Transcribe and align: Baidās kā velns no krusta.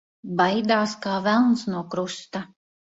Baidās 0.39 0.95
kā 1.05 1.21
velns 1.29 1.69
no 1.75 1.87
krusta. 1.95 2.45